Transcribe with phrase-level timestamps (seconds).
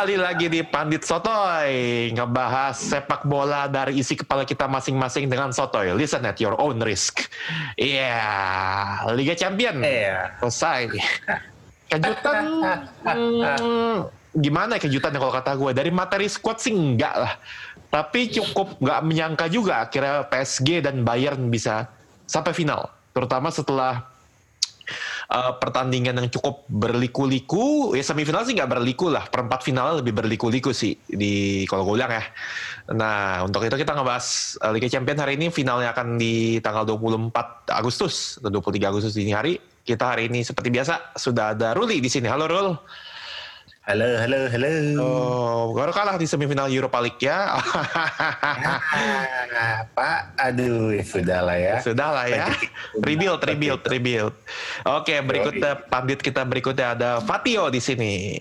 [0.00, 5.92] Kembali lagi di Pandit Sotoy Ngebahas sepak bola dari isi kepala kita masing-masing dengan Sotoy.
[5.92, 7.28] Listen at your own risk.
[7.76, 8.16] Iya
[9.04, 9.12] yeah.
[9.12, 9.84] Liga Champion.
[9.84, 10.40] Iya.
[10.40, 10.96] Selesai.
[11.92, 12.36] Kejutan
[13.04, 13.96] hmm,
[14.40, 17.36] Gimana ya kejutannya kalau kata gue Dari materi squad sih enggak lah.
[17.92, 21.92] Tapi cukup nggak menyangka juga Akhirnya PSG dan Bayern bisa
[22.24, 22.88] Sampai final.
[23.12, 24.09] Terutama setelah
[25.30, 29.30] uh, pertandingan yang cukup berliku-liku ya semifinal sih nggak berliku lah.
[29.30, 32.24] Perempat final lebih berliku-liku sih di kalau gue bilang ya.
[32.92, 35.48] Nah untuk itu kita ngebahas uh, Liga Champions hari ini.
[35.48, 39.54] Finalnya akan di tanggal 24 Agustus atau 23 Agustus ini hari.
[39.80, 42.28] Kita hari ini seperti biasa sudah ada Ruli di sini.
[42.28, 42.68] Halo Rul
[43.80, 44.72] Halo, halo, halo.
[45.00, 47.56] Oh, baru kalah di semifinal Europa League ya.
[49.60, 51.74] Ah, Pak, aduh, sudah lah ya.
[51.80, 52.52] Sudah lah ya.
[53.00, 54.36] Rebuild, rebuild, rebuild.
[54.84, 58.36] Oke, berikutnya pandit kita berikutnya ada Fatio di sini.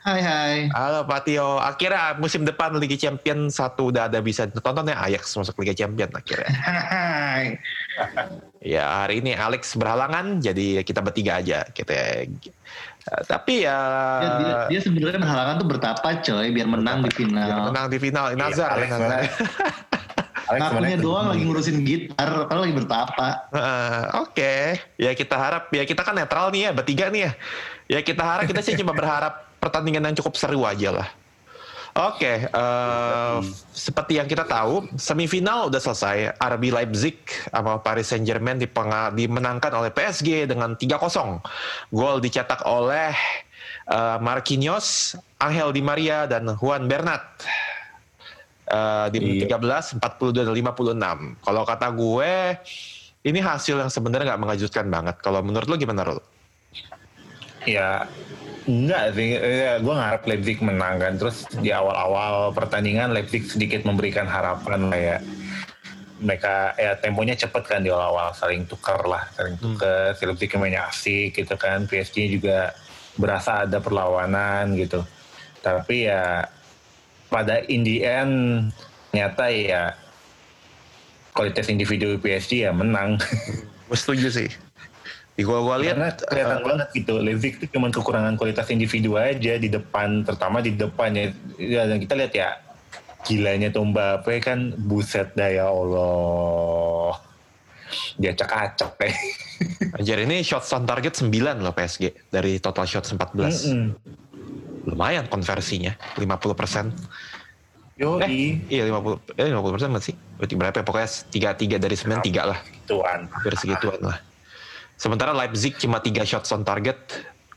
[0.00, 0.56] Hai hai.
[0.72, 5.60] Halo Fatio, akhirnya musim depan Liga Champion satu udah ada bisa ditonton ya Ajax masuk
[5.60, 6.48] Liga Champion akhirnya.
[6.92, 7.60] Hai.
[8.60, 12.28] Ya hari ini Alex berhalangan, jadi kita bertiga aja gitu ya.
[13.08, 13.80] Uh, tapi ya,
[14.20, 17.48] Ya, dia, dia sebenarnya berhalangan tuh bertapa coy biar menang di biar final.
[17.72, 19.20] menang di final Nazar, Alex Nazar.
[20.50, 23.26] Ngakunya doang lagi ngurusin gitar, kalau lagi bertapa.
[23.54, 27.32] Uh, Oke, ya kita harap ya kita kan netral nih ya bertiga nih ya.
[27.86, 31.08] Ya kita harap kita sih cuma berharap pertandingan yang cukup seru aja lah.
[31.90, 33.36] Oke, eh,
[33.74, 36.38] seperti yang kita tahu, semifinal udah selesai.
[36.38, 37.18] RB Leipzig
[37.50, 41.42] sama Paris Saint-Germain dipenga- dimenangkan oleh PSG dengan 3-0.
[41.90, 43.10] Gol dicetak oleh
[43.90, 47.26] eh, Marquinhos, Angel Di Maria, dan Juan Bernat.
[48.70, 49.58] Eh, di menit Iya.
[49.58, 51.34] 13, 42, dan 56.
[51.42, 52.54] Kalau kata gue,
[53.26, 55.18] ini hasil yang sebenarnya nggak mengejutkan banget.
[55.18, 56.22] Kalau menurut lo gimana, Rul?
[57.66, 58.06] Ya,
[58.66, 59.36] enggak sih.
[59.38, 61.16] Ya, gue ngarep Leipzig menang kan.
[61.16, 65.18] Terus di awal-awal pertandingan Leipzig sedikit memberikan harapan lah ya.
[66.20, 70.12] Mereka ya temponya cepet kan di awal-awal saling tukar lah, saling tukar.
[70.16, 71.88] Si Leipzig mainnya asik gitu kan.
[71.88, 72.76] PSG juga
[73.16, 75.00] berasa ada perlawanan gitu.
[75.60, 76.48] Tapi ya
[77.28, 78.34] pada in the end
[79.10, 79.82] ternyata ya
[81.32, 83.16] kualitas individu PSG ya menang.
[83.88, 84.69] Gue setuju sih.
[85.40, 89.72] Di gua-gua lihat Karena kelihatan banget gitu, Leipzig itu cuma kekurangan kualitas individu aja di
[89.72, 91.32] depan, terutama di depan ya.
[91.56, 92.60] Ya, Dan kita lihat ya,
[93.24, 97.16] gilanya tuh Mbappe kan buset dah ya Allah.
[98.20, 99.16] Dia acak-acak eh.
[99.96, 101.32] Anjir ini shots on target 9
[101.64, 103.24] loh PSG dari total shots 14.
[103.24, 103.96] Mm-mm.
[104.92, 106.92] Lumayan konversinya 50 persen.
[107.96, 110.14] Eh, iya 50 eh 50 persen masih.
[110.36, 110.84] Berarti berapa ya?
[110.84, 112.60] Pokoknya tiga tiga dari 9 tiga lah.
[112.84, 113.24] tuan.
[113.32, 114.20] Hampir segituan lah.
[115.00, 117.00] Sementara Leipzig cuma 3 shots on target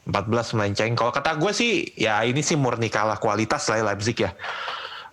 [0.07, 0.95] 14 melenceng.
[0.95, 4.31] Kalau kata gue sih ya ini sih murni kalah kualitas lah ya Leipzig ya.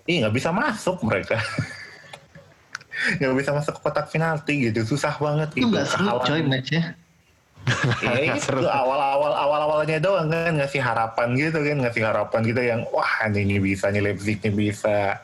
[0.07, 1.43] Ih nggak bisa masuk mereka.
[3.01, 5.73] Nggak bisa masuk ke kotak penalti gitu, susah banget Itu gitu.
[5.73, 6.93] nggak seru coy matchnya.
[8.05, 8.61] Iya seru.
[8.61, 13.57] itu awal-awal awal-awalnya doang kan ngasih harapan gitu kan ngasih harapan gitu yang wah ini
[13.57, 15.17] bisa nih Leipzig nih bisa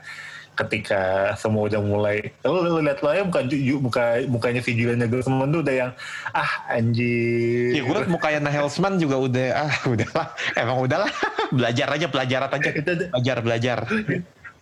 [0.56, 2.32] ketika semua udah mulai.
[2.42, 3.44] Lu, lu lihat lah ya bukan
[3.78, 5.90] muka mukanya si Julian Nagelsmann tuh udah yang
[6.32, 7.76] ah anjir.
[7.76, 11.10] Ya gue mukanya Nagelsmann juga udah ah udahlah emang udahlah
[11.56, 12.70] belajar aja pelajaran aja.
[12.72, 13.78] Itu belajar belajar.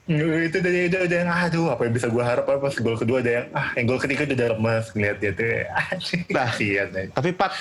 [0.04, 3.24] Itu udah udah udah yang aduh apa yang bisa gue harap apa pas gol kedua
[3.24, 5.48] ada yang ah yang gol ketiga udah lemas ngeliat dia tuh.
[5.72, 6.50] Anjir Nah.
[6.52, 7.02] kasihan ya.
[7.08, 7.52] Tapi Pat,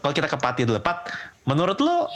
[0.00, 1.10] kalau kita ke Pati dulu, Pat,
[1.44, 2.08] menurut lo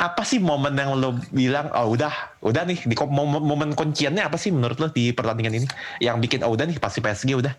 [0.00, 4.40] apa sih momen yang lo bilang, oh udah, udah nih, di momen, momen kunciannya apa
[4.40, 5.68] sih menurut lo di pertandingan ini?
[6.00, 7.52] Yang bikin, oh udah nih, pasti PSG udah.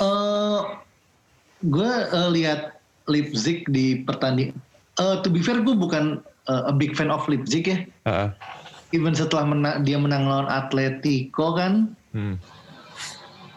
[0.00, 0.60] Eh,
[1.68, 4.56] gue eh, lihat Leipzig di pertandingan.
[4.96, 7.78] Eh, to be fair gue bukan eh, a big fan of Leipzig ya.
[8.08, 8.28] Heeh.
[8.96, 12.40] Even setelah mena- dia menang lawan Atletico kan, Hmm.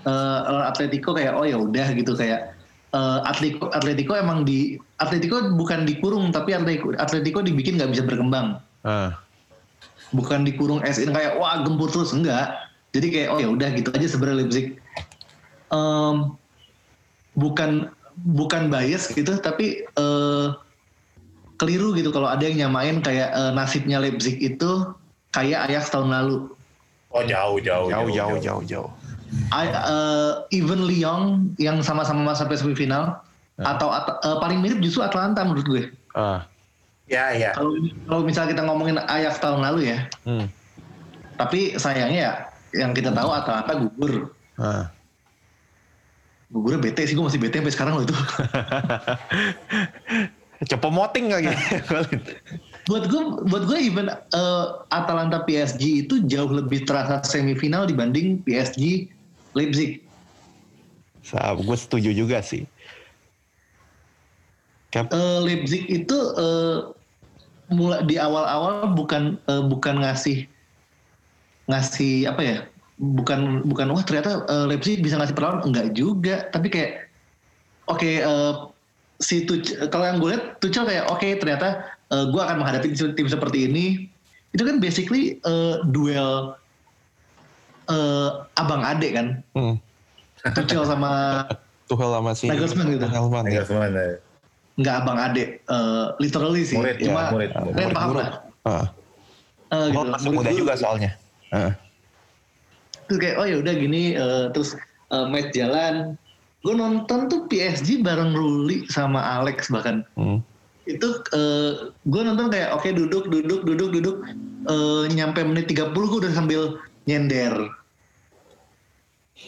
[0.04, 2.57] eh, lawan Atletico kayak oh ya udah gitu kayak
[2.98, 8.58] eh, Atletico Atletico emang di Atletico bukan dikurung tapi Atletico Atletico dibikin nggak bisa berkembang.
[8.82, 9.14] Ah.
[10.16, 12.58] Bukan dikurung as in kayak wah gempur terus enggak.
[12.96, 14.68] Jadi kayak oh ya udah gitu aja sebenarnya Leipzig.
[15.68, 16.16] Em,
[17.36, 17.92] bukan
[18.26, 20.48] bukan bias gitu tapi eh,
[21.62, 24.96] keliru gitu kalau ada yang nyamain kayak eh, nasibnya Leipzig itu
[25.36, 26.38] kayak Ajax tahun lalu.
[27.14, 28.92] oh jauh jauh Jauh, jauh, jauh, jauh.
[29.50, 33.20] I, uh, even Lyon yang sama-sama masuk sampai semifinal
[33.58, 35.84] atau at- uh, paling mirip justru Atlanta menurut gue.
[36.14, 36.46] Ah.
[37.08, 37.72] ya ya Kalau
[38.04, 40.52] kalau misalnya kita ngomongin Ajax tahun lalu ya, Hmm.
[41.36, 42.34] tapi sayangnya ya
[42.76, 44.36] yang kita tahu Atlanta gugur.
[44.56, 44.92] Ah.
[46.48, 48.16] Gugurnya bete sih, gue masih bete sampai sekarang loh itu.
[50.64, 51.54] Cepo moting lagi.
[52.90, 59.12] buat gue buat gue even eh, Atalanta PSG itu jauh lebih terasa semifinal dibanding PSG
[59.58, 60.06] Leipzig.
[61.58, 62.70] gue setuju juga sih.
[64.94, 66.78] Kan- Eh, Leipzig itu eh,
[67.74, 70.48] mulai di awal-awal bukan eh, bukan ngasih
[71.68, 72.58] ngasih apa ya?
[72.98, 77.12] Bukan bukan wah ternyata eh, Leipzig bisa ngasih perlawanan enggak juga, tapi kayak
[77.92, 78.54] oke eh,
[79.20, 81.84] si Tuch- kalau yang gue lihat Tuchel kayak oke ternyata
[82.14, 84.08] eh, gue akan menghadapi tim, tim seperti ini.
[84.56, 86.56] Itu kan basically eh, duel
[87.88, 89.28] eh, abang adek kan.
[89.52, 89.76] Hmm.
[90.54, 91.44] Tuchel sama
[91.90, 93.06] Tuchel sama si Nagelsmann gitu.
[93.08, 93.46] Nagelsmann,
[93.92, 94.20] ya.
[94.78, 96.76] Enggak abang adek eh, literally sih.
[96.76, 98.22] Murid, ya, Cuma murid, kalian murid, paham murid.
[98.22, 98.30] lah.
[98.64, 98.86] Ah.
[99.68, 100.00] Eh, Oh, gitu.
[100.08, 101.12] masih Murid muda juga soalnya.
[101.50, 101.72] Ah.
[103.08, 104.76] terus kayak oh ya udah gini eh, terus
[105.08, 106.20] eh, match jalan
[106.60, 110.44] gue nonton tuh PSG bareng Ruli sama Alex bahkan Hmm.
[110.84, 111.72] itu eh,
[112.04, 114.16] gue nonton kayak oke duduk duduk duduk duduk
[114.66, 116.76] eh, nyampe menit 30 gue udah sambil
[117.08, 117.72] nyender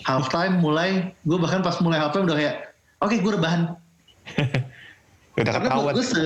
[0.07, 2.55] halftime mulai gue bahkan pas mulai halftime udah kayak
[3.03, 3.61] oke gue rebahan
[5.39, 5.93] Udah karena ketahuan.
[5.95, 6.23] gue se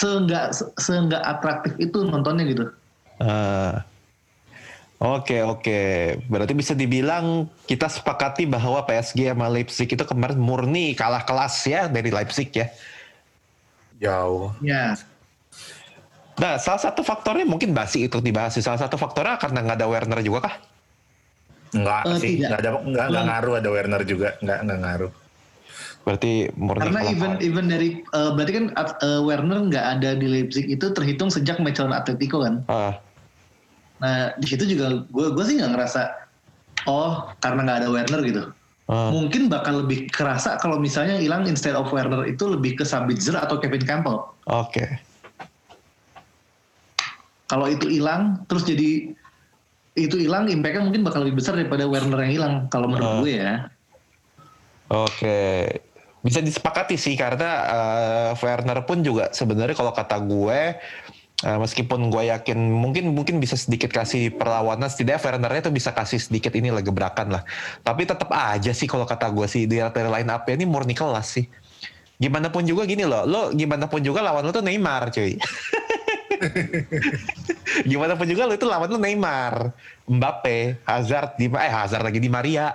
[0.00, 2.64] se nggak se nggak atraktif itu nontonnya gitu
[3.22, 3.86] Ah.
[4.98, 5.78] Oke oke,
[6.26, 11.86] berarti bisa dibilang kita sepakati bahwa PSG sama Leipzig itu kemarin murni kalah kelas ya
[11.86, 12.66] dari Leipzig ya.
[13.98, 14.50] Jauh.
[14.58, 14.98] ya
[16.42, 18.52] Nah salah satu faktornya mungkin basi itu dibahas.
[18.52, 18.60] sih.
[18.60, 20.54] Salah satu faktornya karena nggak ada Werner juga kah?
[21.72, 25.12] Enggak Eh, sih, enggak ada enggak, enggak ngaruh ada Werner juga, enggak enggak ngaruh.
[26.02, 27.46] Berarti murni Karena even kelas.
[27.46, 31.78] even dari eh, berarti kan eh, Werner nggak ada di Leipzig itu terhitung sejak match
[31.78, 32.66] lawan Atletico kan.
[32.66, 32.98] Ah,
[34.02, 36.10] Nah di situ juga gue gue sih nggak ngerasa
[36.90, 38.42] oh karena nggak ada Werner gitu.
[38.90, 39.14] ah.
[39.14, 43.62] Mungkin bakal lebih kerasa kalau misalnya hilang instead of Werner itu lebih ke Sabitzer atau
[43.62, 44.26] Kevin Campbell.
[44.44, 44.98] Oke.
[47.52, 49.12] Kalau itu hilang terus jadi
[49.92, 53.68] itu hilang impactnya mungkin bakal lebih besar daripada Werner yang hilang kalau menurut gue ya.
[54.88, 55.68] Oke,
[56.24, 60.80] bisa disepakati sih karena eh, Werner pun juga sebenarnya kalau kata gue,
[61.44, 66.24] eh, meskipun gue yakin mungkin mungkin bisa sedikit kasih perlawanan, setidaknya Wernernya tuh bisa kasih
[66.24, 67.44] sedikit ini lah gebrakan lah.
[67.84, 71.36] Tapi tetap aja sih kalau kata gue sih di dari line up ini murni kelas
[71.36, 71.44] sih.
[72.16, 75.36] Gimana pun juga gini loh, lo gimana pun juga lawan lo tuh Neymar cuy.
[77.90, 79.70] gimana pun juga lo itu lawan lo Neymar,
[80.06, 82.74] Mbappe, Hazard, di eh Hazard lagi di Maria.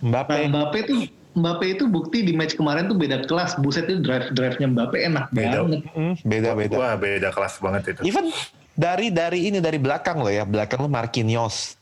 [0.00, 0.48] Nah, Mbappe.
[0.52, 0.98] Mbappe tuh
[1.36, 3.60] Mbappe itu bukti di match kemarin tuh beda kelas.
[3.60, 5.60] Buset itu drive drive-nya Mbappe enak Beda.
[5.64, 5.80] banget.
[5.92, 6.76] Hmm, beda beda.
[6.80, 8.00] Wah, beda kelas banget itu.
[8.08, 8.32] Even
[8.72, 11.76] dari dari ini dari belakang loh ya, belakang lo Marquinhos.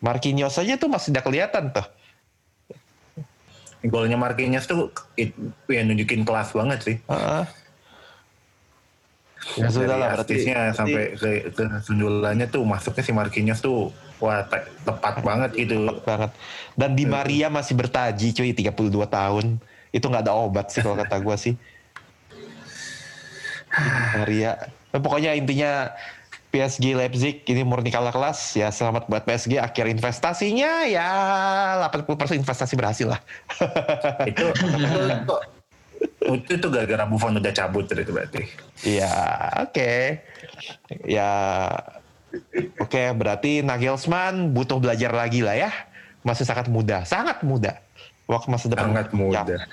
[0.00, 1.86] Marquinhos aja tuh masih udah kelihatan tuh.
[3.84, 4.90] Golnya Marquinhos tuh
[5.20, 5.36] it,
[5.68, 6.96] ya nunjukin kelas banget sih.
[7.04, 7.44] Heeh.
[9.56, 10.44] Ya sudah lah berarti-
[10.76, 13.88] sampai ke, ke sundulannya tuh masuknya si Marquinhos tuh
[14.20, 15.88] wah te- tepat banget gitu.
[15.88, 16.30] Tepat banget.
[16.76, 19.56] Dan Di Maria masih bertaji cuy 32 tahun.
[19.88, 21.56] Itu nggak ada obat sih kalau kata gua sih.
[24.18, 24.52] Maria.
[24.90, 25.92] Eh, pokoknya intinya
[26.48, 31.08] PSG Leipzig ini murni kalah kelas ya selamat buat PSG akhir investasinya ya
[31.84, 33.20] 80% investasi berhasil lah.
[34.24, 35.36] itu itu,
[36.34, 38.42] itu tuh gara-gara Buffon udah cabut itu berarti.
[38.84, 39.12] Iya,
[39.64, 39.92] oke.
[41.08, 41.30] Ya,
[42.82, 43.02] oke.
[43.16, 45.70] berarti Nagelsmann butuh belajar lagi lah ya.
[46.26, 47.80] Masih sangat muda, sangat muda.
[48.28, 49.40] Waktu masa depan Sangat muda.
[49.48, 49.64] Ya,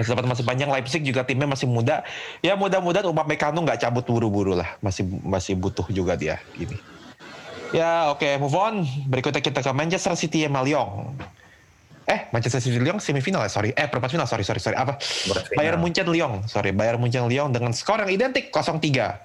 [0.00, 0.70] masa depan masih panjang.
[0.72, 2.00] Leipzig juga timnya masih muda.
[2.40, 4.80] Ya mudah-mudahan Upah Mekano nggak cabut buru-buru lah.
[4.80, 6.80] Masih masih butuh juga dia ini.
[7.74, 8.86] Ya oke, move on.
[9.10, 11.12] Berikutnya kita ke Manchester City sama Lyon.
[12.04, 13.72] Eh, Manchester City Lyon semifinal ya, sorry.
[13.72, 14.76] Eh, perempat final, sorry, sorry, sorry.
[14.76, 15.00] Apa?
[15.56, 16.76] Bayern Munchen Lyon, sorry.
[16.76, 19.24] Bayern Munchen Lyon dengan skor yang identik 0-3.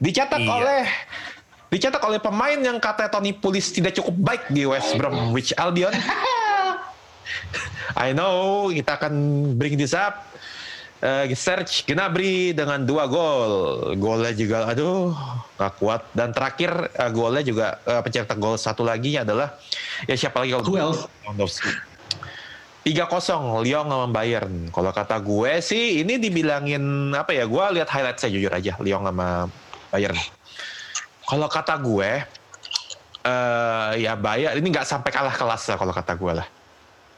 [0.00, 0.52] Dicetak Iya.
[0.56, 0.82] oleh
[1.68, 5.92] dicetak oleh pemain yang kata Tony Pulis tidak cukup baik di West Bromwich Albion.
[7.98, 9.12] I know, kita akan
[9.60, 10.24] bring this up.
[10.98, 13.52] Eh, search Gnabry dengan dua gol.
[13.94, 15.14] Golnya juga, aduh,
[15.54, 16.02] gak kuat.
[16.10, 19.54] Dan terakhir eh, golnya juga eh, pencetak gol satu lagi adalah
[20.08, 21.04] ya siapa lagi kalau Who else?
[21.22, 21.70] Lewandowski.
[22.88, 24.72] 3-0 Lyon sama Bayern.
[24.72, 27.44] Kalau kata gue sih ini dibilangin apa ya?
[27.44, 29.44] Gue lihat highlight saya jujur aja Lyon sama
[29.92, 30.16] Bayern.
[31.28, 32.10] Kalau kata gue
[33.28, 36.48] eh ya Bayern ini nggak sampai kalah kelas lah kalau kata gue lah.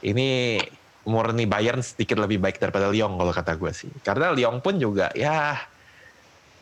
[0.03, 0.59] Ini
[1.07, 3.91] murni Bayern sedikit lebih baik daripada Lyon kalau kata gue sih.
[4.03, 5.55] Karena Lyon pun juga ya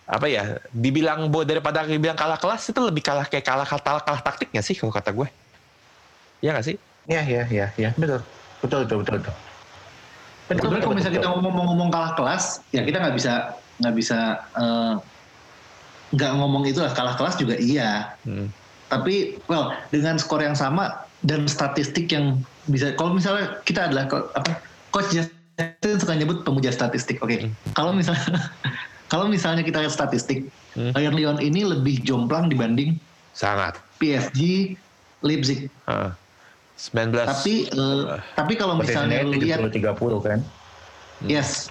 [0.05, 4.21] apa ya dibilang bo daripada dibilang kalah kelas itu lebih kalah kayak kalah kalah, kalah
[4.21, 5.25] taktiknya sih kalau kata gue.
[6.45, 6.77] Iya nggak sih?
[7.09, 8.21] Iya iya iya iya betul
[8.63, 9.17] betul betul betul.
[9.19, 9.35] betul.
[10.49, 13.33] Sebenarnya kalau misalnya kita ngomong ngomong kalah kelas, ya kita nggak bisa
[13.79, 14.19] nggak bisa
[14.57, 14.93] eh,
[16.09, 18.17] nggak ngomong itu lah kalah kelas juga iya.
[18.25, 18.49] Hmm.
[18.89, 24.57] Tapi well dengan skor yang sama dan statistik yang bisa kalau misalnya kita adalah apa
[24.89, 27.21] coach Justin suka nyebut pemuja statistik.
[27.21, 27.45] Oke.
[27.45, 27.53] Hmm.
[27.77, 28.25] Kalau misalnya
[29.13, 30.93] kalau misalnya kita lihat statistik Hmm.
[30.93, 33.01] Bayern Lyon ini lebih jomplang dibanding
[33.33, 33.79] Sangat.
[33.97, 34.73] PSG
[35.25, 35.67] Leipzig.
[35.89, 36.11] Heeh.
[36.79, 37.27] 19.
[37.27, 38.03] Tapi eh,
[38.39, 40.39] tapi kalau misalnya lu lihat 70 30 kan.
[41.27, 41.67] yes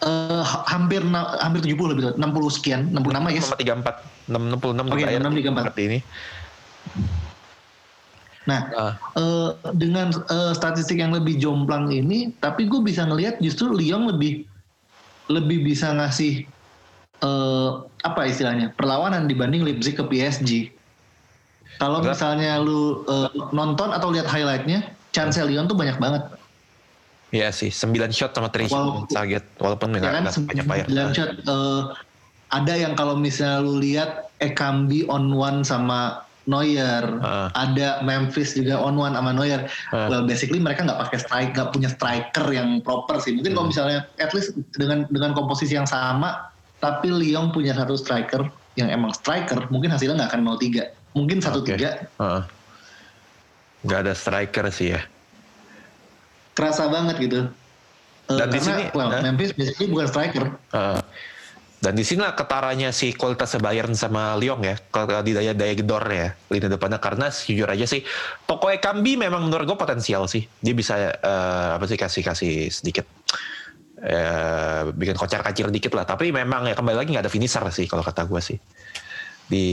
[0.00, 3.42] eh, ha- hampir na- hampir 70 lebih 60 sekian 66 ya.
[3.44, 4.24] Sama 34.
[4.24, 5.60] 66 Oke, dibayar 66, 34.
[5.60, 5.98] seperti ini.
[8.44, 8.92] Nah, Ah.
[9.16, 14.44] eh, dengan eh, statistik yang lebih jomplang ini, tapi gue bisa ngelihat justru Lyon lebih
[15.32, 16.48] lebih bisa ngasih
[17.20, 17.70] eh,
[18.04, 20.72] apa istilahnya perlawanan dibanding Leipzig ke PSG.
[21.76, 26.22] Kalau misalnya lu eh, nonton atau lihat highlightnya, chance Lyon tuh banyak banget.
[27.30, 29.44] Iya sih, 9 shot sama 3 Walaupun- shot target.
[29.58, 30.86] Walaupun Ya kan, banyak bayar.
[30.86, 31.30] 9 shot.
[31.34, 31.82] eh,
[32.48, 37.48] ada yang kalau misalnya lu lihat Ekambi on one sama Neuer, Ah.
[37.56, 39.64] ada Memphis juga on one sama Neuer.
[39.90, 40.06] Ah.
[40.06, 43.32] Well, basically mereka nggak pakai strike, nggak punya striker yang proper sih.
[43.32, 43.72] Mungkin kalau Hmm.
[43.72, 48.44] misalnya at least dengan dengan komposisi yang sama, tapi Lyon punya satu striker
[48.76, 50.92] yang emang striker, mungkin hasilnya nggak akan 0-3.
[51.14, 52.10] Mungkin 1-3.
[52.20, 52.42] Heeh.
[53.86, 55.00] Nggak ada striker sih ya.
[56.54, 57.40] Kerasa banget gitu.
[58.30, 59.22] Eh, Dan di karena, sini, well, eh?
[59.22, 60.44] Memphis basically bukan striker.
[60.74, 61.00] Heeh.
[61.84, 65.76] dan di sini lah ketaranya si kualitas Bayern sama Lyon ya, kalau di daya daya
[65.76, 68.00] gedor ya lini depannya karena jujur aja sih
[68.48, 73.04] pokoknya Kambi memang menurut gue potensial sih dia bisa eh, apa sih kasih kasih sedikit
[74.00, 77.84] eh, bikin kocar kacir dikit lah tapi memang ya kembali lagi nggak ada finisher sih
[77.84, 78.56] kalau kata gue sih
[79.44, 79.66] di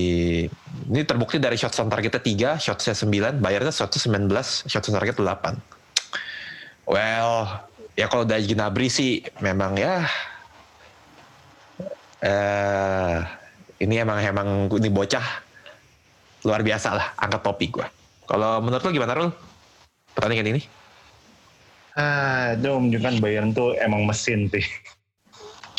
[0.92, 5.16] ini terbukti dari shot on targetnya 3, shotnya 9, bayarnya shotnya 19, shot on target
[5.16, 5.56] 8.
[6.90, 7.48] Well,
[7.96, 10.04] ya kalau dari Gnabry sih memang ya
[12.22, 13.18] eh
[13.82, 15.26] ini emang emang ini bocah
[16.46, 17.88] luar biasa lah angkat topi gua.
[18.30, 19.30] Kalau menurut lo gimana Rul?
[20.14, 20.62] Pertandingan ini?
[21.98, 24.64] Ah, itu menunjukkan Bayern tuh emang mesin sih.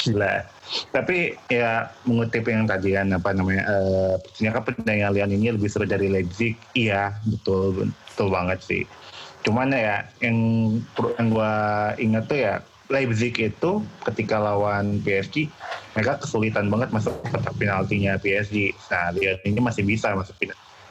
[0.03, 0.45] Gila.
[0.73, 4.73] Tapi ya mengutip yang tadi kan apa namanya, eh ternyata
[5.13, 6.57] Lyon ini lebih seru dari Leipzig.
[6.73, 8.83] Iya, betul, betul banget sih.
[9.45, 10.37] Cuman ya yang
[11.19, 11.53] yang gua
[12.01, 12.55] ingat tuh ya
[12.93, 13.73] Leipzig itu
[14.05, 15.49] ketika lawan PSG
[15.97, 18.73] mereka kesulitan banget masuk kotak penaltinya PSG.
[18.93, 20.37] Nah, Lyon ini masih bisa masuk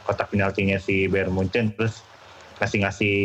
[0.06, 2.02] kotak penaltinya si Bayern Munchen terus
[2.62, 3.18] kasih ngasih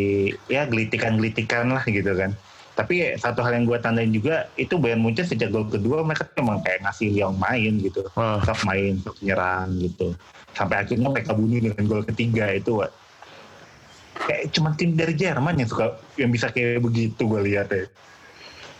[0.48, 2.32] ya gelitikan-gelitikan lah gitu kan.
[2.76, 6.44] Tapi satu hal yang gue tandain juga itu Bayern Munchen sejak gol kedua mereka tuh
[6.44, 8.44] emang kayak ngasih Lyon main gitu, Wah.
[8.44, 10.12] sok main, sok nyerang gitu.
[10.52, 12.84] Sampai akhirnya mereka bunuh dengan gol ketiga itu
[14.16, 17.88] kayak cuma tim dari Jerman yang suka yang bisa kayak begitu gue lihat ya.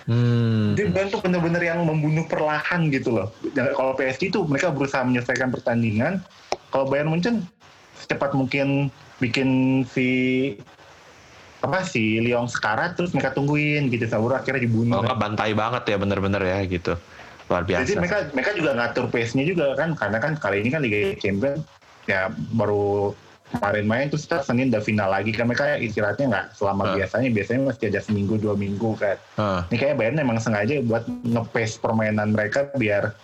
[0.07, 0.79] Hmm.
[0.79, 3.33] Jadi Bayern tuh bener-bener yang membunuh perlahan gitu loh.
[3.57, 6.23] Kalau PSG tuh mereka berusaha menyelesaikan pertandingan.
[6.71, 7.43] Kalau Bayern Munchen
[7.99, 10.09] secepat mungkin bikin si
[11.65, 15.01] apa si Lyon sekarat terus mereka tungguin gitu sampai akhirnya dibunuh.
[15.01, 16.93] Nggak bantai banget ya bener-bener ya gitu.
[17.49, 17.83] Luar biasa.
[17.87, 21.63] Jadi mereka mereka juga ngatur pace-nya juga kan karena kan kali ini kan Liga Champions
[22.07, 23.15] ya baru
[23.47, 26.95] kemarin main terus kita Senin udah final lagi kan mereka istirahatnya nggak selama Ah.
[26.99, 29.17] biasanya biasanya masih ada seminggu dua minggu kan.
[29.39, 29.61] Heeh.
[29.71, 33.15] Ini kayak Bayern emang sengaja buat nge-pace permainan mereka biar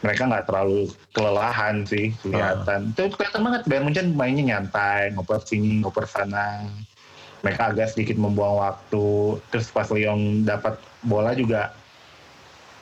[0.00, 2.96] mereka nggak terlalu kelelahan sih kelihatan.
[2.96, 6.64] Itu kelihatan banget Bayern Munchen mainnya nyantai, ngoper sini, ngoper sana.
[7.44, 9.06] Mereka agak sedikit membuang waktu.
[9.52, 11.78] Terus pas Lyon dapat bola juga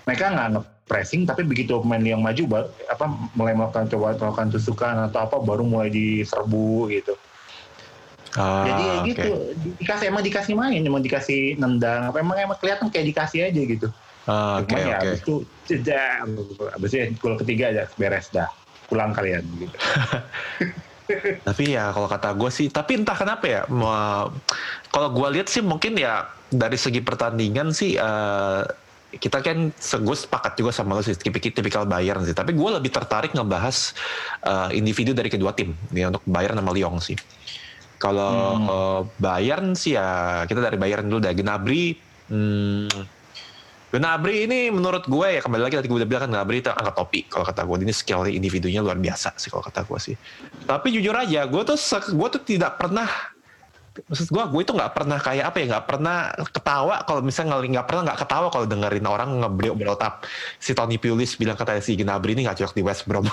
[0.06, 2.42] mereka nggak nge-pressing tapi begitu pemain Lyon maju
[2.86, 7.14] apa mulai melakukan coba melakukan tusukan atau apa baru mulai diserbu gitu.
[8.36, 9.08] Ah, Jadi ya oke.
[9.10, 13.48] gitu, Di- dikasih emang dikasih main, emang dikasih nendang, apa emang emang kelihatan kayak dikasih
[13.48, 13.88] aja gitu.
[14.28, 15.08] Ah, Cuman ya oke.
[15.08, 15.34] abis itu
[15.66, 16.02] jeda,
[16.76, 18.46] abis itu gol ketiga aja beres dah,
[18.86, 19.76] pulang kalian gitu.
[21.46, 23.62] Tapi ya kalau kata gue sih, tapi entah kenapa ya,
[24.90, 28.62] kalau gue lihat sih mungkin ya dari segi pertandingan sih eh,
[29.16, 32.34] kita kan gue sepakat juga sama lo sih tipikal, Bayern sih.
[32.34, 33.94] Tapi gue lebih tertarik ngebahas
[34.42, 37.16] eh, individu dari kedua tim ya untuk Bayern sama Lyon sih.
[37.96, 38.66] Kalau Hmm.
[38.68, 41.96] eh, Bayern sih ya kita dari Bayern dulu dah Gnabry.
[42.26, 42.90] Hmm,
[43.96, 46.94] Gnabry ini menurut gue ya kembali lagi tadi gue udah bilang kan Gnabry itu angkat
[46.94, 47.24] topi.
[47.32, 50.16] Kalau kata gue ini skill individunya luar biasa sih kalau kata gue sih.
[50.68, 51.80] Tapi jujur aja gue tuh
[52.12, 53.08] gue tuh tidak pernah
[53.96, 57.88] maksud gue gue itu nggak pernah kayak apa ya nggak pernah ketawa kalau misalnya nggak
[57.88, 60.28] pernah nggak ketawa kalau dengerin orang ngebril berotap
[60.60, 63.24] si Tony Pulis bilang kata si Gnabry ini nggak cocok di West Brom.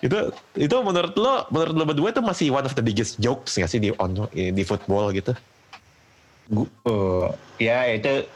[0.00, 3.68] Itu itu menurut lo menurut lo berdua itu masih one of the biggest jokes nggak
[3.68, 5.36] sih di on di football gitu
[6.50, 7.26] Gu- eh,
[7.62, 8.26] ya itu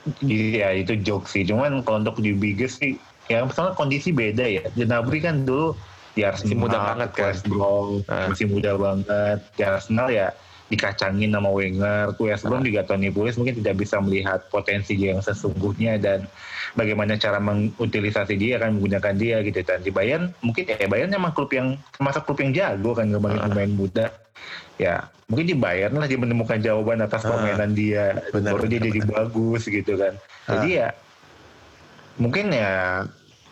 [0.55, 1.43] ya itu joke sih.
[1.43, 2.95] Cuman kalau untuk di biggest sih,
[3.27, 4.63] ya misalnya kondisi beda ya.
[4.79, 5.75] Gnabry kan dulu
[6.15, 7.35] di Arsenal Masih muda banget kan.
[7.51, 8.31] Brom Ah.
[8.31, 9.39] masih muda banget.
[9.59, 10.31] Di Arsenal ya
[10.65, 12.17] dikacangin sama Wenger.
[12.17, 12.65] Brom Ah.
[12.65, 16.25] juga Tony Pulis mungkin tidak bisa melihat potensi dia yang sesungguhnya dan
[16.73, 21.31] bagaimana cara mengutilisasi dia kan menggunakan dia gitu dan di Bayern mungkin ya Bayern emang
[21.31, 23.47] klub yang termasuk klub yang jago kan ngebangun Ah.
[23.47, 24.07] pemain muda
[24.75, 24.95] ya
[25.31, 27.31] mungkin di Bayern lah dia menemukan jawaban atas Ah.
[27.31, 30.17] permainan dia Benar, baru dia jadi bagus gitu kan
[30.49, 30.89] jadi ya
[32.17, 33.05] mungkin ya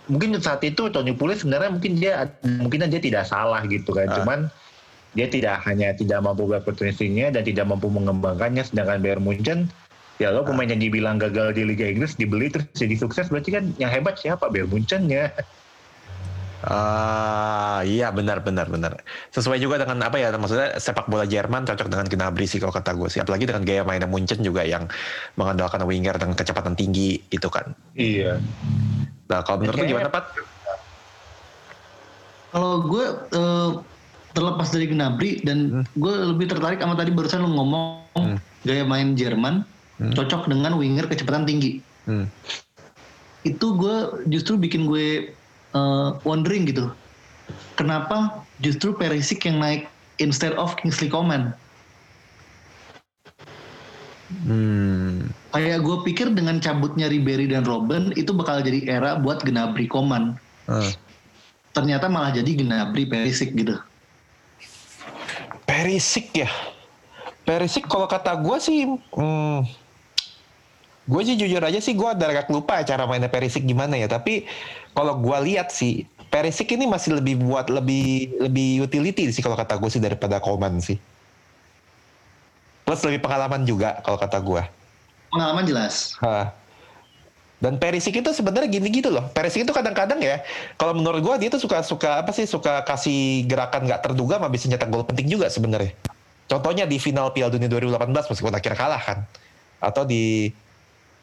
[0.06, 4.38] mungkin saat itu Tony Pulis sebenarnya mungkin dia mungkin dia tidak salah gitu kan cuman
[5.12, 9.68] dia tidak hanya tidak mampu berpotensinya dan tidak mampu mengembangkannya sedangkan Bayern Munchen
[10.20, 13.64] ya lo pemain yang dibilang gagal di Liga Inggris dibeli terus jadi sukses berarti kan
[13.76, 15.28] yang hebat siapa Bayern Munchen ya
[16.62, 19.02] Ah, iya benar benar benar.
[19.34, 22.94] Sesuai juga dengan apa ya maksudnya sepak bola Jerman cocok dengan Gnabry sih kalau kata
[22.94, 23.18] gue sih.
[23.18, 24.86] Apalagi dengan gaya mainnya Munchen juga yang
[25.34, 27.74] mengandalkan winger dengan kecepatan tinggi itu kan.
[27.98, 28.38] iya
[29.26, 30.28] Nah, kalau menurut lu gimana, Pat?
[32.52, 33.70] Kalau gue eh,
[34.32, 38.36] terlepas dari Gnabry dan gue lebih tertarik sama tadi barusan lu ngomong Hmm.
[38.68, 39.64] gaya main Jerman
[39.96, 40.12] Hmm.
[40.12, 41.80] cocok dengan winger kecepatan tinggi.
[42.04, 42.28] Hmm.
[43.44, 45.32] Itu gue justru bikin gue
[45.72, 46.92] eh, wondering gitu.
[47.80, 49.88] Kenapa justru Perisic yang naik
[50.20, 51.56] instead of Kingsley Coman?
[54.44, 55.32] Hmm.
[55.52, 60.36] Kayak gue pikir dengan cabutnya Ribery dan Robben itu bakal jadi era buat Gnabry Coman.
[60.68, 60.88] Ah.
[61.72, 63.76] Ternyata malah jadi Gnabry Perisic gitu.
[65.82, 66.46] Perisik ya.
[67.42, 69.58] Perisik kalau kata gue sih, hmm,
[71.10, 74.06] gue sih jujur aja sih gue ada agak lupa cara mainnya Perisik gimana ya.
[74.06, 74.46] Tapi
[74.94, 79.74] kalau gue lihat sih, Perisik ini masih lebih buat lebih lebih utility sih kalau kata
[79.74, 81.02] gue sih daripada Koman sih.
[82.86, 84.62] Plus lebih pengalaman juga kalau kata gue.
[85.34, 86.14] Pengalaman jelas.
[86.22, 86.54] Hah.
[87.62, 89.30] Dan Perisik itu sebenarnya gini gitu loh.
[89.30, 90.42] Perisik itu kadang-kadang ya,
[90.74, 94.50] kalau menurut gua dia tuh suka suka apa sih suka kasih gerakan nggak terduga, mah
[94.50, 95.94] bisa nyetak gol penting juga sebenarnya.
[96.50, 99.18] Contohnya di final Piala Dunia 2018 meskipun akhirnya kalah kan,
[99.78, 100.50] atau di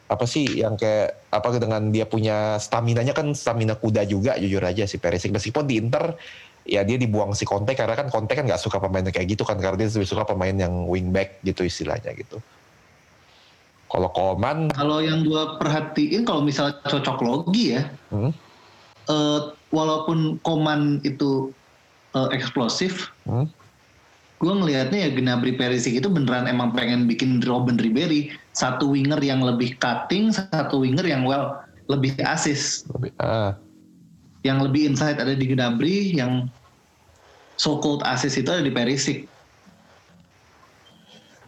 [0.10, 4.64] apa sih yang kayak apa dengan dia punya stamina nya kan stamina kuda juga jujur
[4.64, 6.18] aja si Perisik meskipun di Inter
[6.66, 9.62] ya dia dibuang si Conte karena kan Conte kan nggak suka pemain kayak gitu kan
[9.62, 12.42] karena dia lebih suka pemain yang wingback gitu istilahnya gitu.
[13.90, 18.32] Kalau Koman Kalau yang gue perhatiin kalau misalnya cocok logi ya, Hmm.
[19.10, 19.40] eh,
[19.74, 21.54] walaupun Koman itu
[22.14, 23.50] eh, eksplosif, Hmm.
[24.42, 29.46] gue ngelihatnya ya Gnabry Perisic itu beneran emang pengen bikin Robin Ribery satu winger yang
[29.46, 31.58] lebih cutting, satu winger yang well
[31.90, 33.58] lebih assist, Lebih, ah,
[34.46, 36.46] yang lebih inside ada di Gnabry, yang
[37.58, 39.30] so called assist itu ada di Perisic.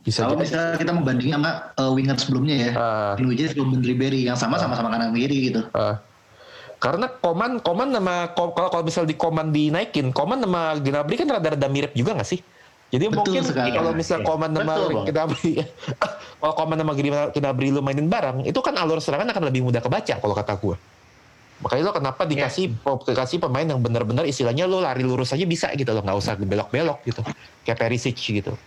[0.02, 3.82] Bisa Kalau misalnya kita membandingin sama eh, winger sebelumnya ya, Ah, in which is Robin
[3.82, 5.62] Ribery yang sama sama sama kanan kiri gitu.
[5.72, 6.02] ah.
[6.82, 11.70] karena Koman, Koman nama kalau kalau misal di Koman dinaikin, Koman nama Gnabry kan rada-rada
[11.70, 12.42] mirip juga nggak sih?
[12.92, 13.70] Jadi Betul mungkin sekali.
[13.72, 14.26] kalau misal Iya.
[14.26, 14.74] Koman nama.
[15.06, 15.62] Gnabry,
[16.42, 16.92] kalau Koman nama
[17.30, 20.76] Gnabry lu mainin bareng, itu kan alur serangan akan lebih mudah kebaca kalau kata gua.
[21.62, 25.94] Makanya lo kenapa dikasih dikasih pemain yang benar-benar istilahnya lo lari lurus aja bisa gitu
[25.94, 27.22] loh, nggak usah belok-belok gitu,
[27.62, 28.58] kayak Perisic gitu.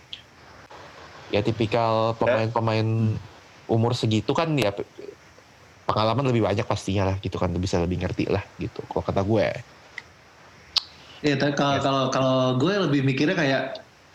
[1.27, 3.17] Ya tipikal pemain-pemain
[3.65, 4.85] umur segitu kan ya pe-
[5.85, 9.47] pengalaman lebih banyak pastinya lah gitu kan bisa lebih ngerti lah gitu kalau kata gue
[11.25, 13.63] Ya, tapi kalau kalau kalau gue lebih mikirnya kayak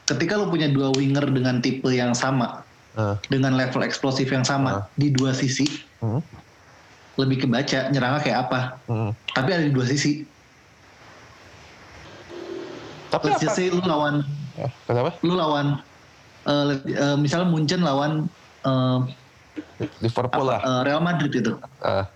[0.07, 2.63] ketika lu punya dua winger dengan tipe yang sama,
[2.95, 3.19] Ah.
[3.27, 4.83] dengan level eksplosif yang sama Ah.
[4.95, 5.67] di dua sisi,
[5.99, 6.23] Hmm.
[7.19, 8.61] lebih kebaca nyerangnya kayak apa.
[8.87, 9.11] Hmm.
[9.27, 10.23] Tapi ada di dua sisi.
[13.11, 14.23] tapi Let's just apa say lu lawan
[14.87, 15.83] kenapa lu lawan
[16.47, 18.31] eh, let- eh, misalnya Munchen lawan
[18.65, 18.99] eh,
[20.01, 21.57] Liverpool lah eh, Real Madrid itu.
[21.81, 22.07] Ah.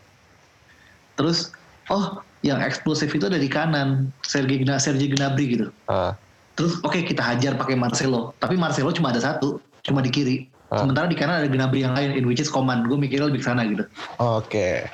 [1.18, 1.52] Terus
[1.88, 5.66] oh yang eksplosif itu ada di kanan Sergei Gna Sergei Gnabry gitu.
[5.88, 6.16] Ah.
[6.54, 10.36] Terus oke kita hajar pakai Marcelo, tapi Marcelo cuma ada satu, cuma di kiri.
[10.70, 10.82] Ah.
[10.82, 12.86] Sementara di kanan ada Gnabry yang lain, in which is Coman.
[12.86, 13.84] Gue mikirnya lebih ke sana gitu.
[14.22, 14.86] Oke.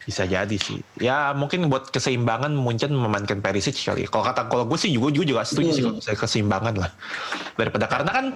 [0.00, 0.80] Bisa jadi sih.
[0.96, 4.08] Ya mungkin buat keseimbangan Munchen memainkan Perisic kali.
[4.08, 5.84] Kalau kata kalau gue sih juga juga, juga setuju sih Betul.
[5.84, 6.90] kalau misalnya keseimbangan lah.
[7.54, 8.26] Daripada karena kan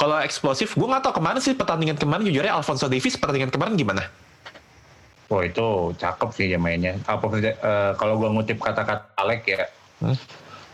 [0.00, 3.76] kalau eksplosif gue nggak tahu ke mana sih pertandingan kemarin jujurnya Alfonso Davies pertandingan kemarin
[3.76, 4.02] gimana?
[5.30, 6.98] Oh itu cakep sih dia mainnya.
[7.06, 7.54] Apa eh,
[7.94, 9.62] kalau gua ngutip kata-kata Alek ya,
[10.00, 10.16] Hmm.